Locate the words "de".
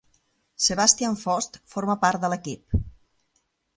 2.25-2.33